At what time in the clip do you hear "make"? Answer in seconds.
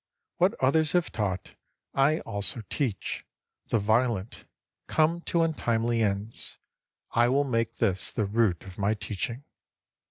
7.43-7.75